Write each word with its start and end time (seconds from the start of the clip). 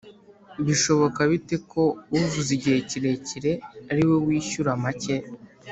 bishoboka 0.65 1.19
bite 1.31 1.55
ko 1.71 1.83
uvuze 2.17 2.49
igihe 2.57 2.77
kirekire 2.89 3.51
ari 3.91 4.01
we 4.07 4.15
wishyura 4.25 4.71
make?’ 4.83 5.15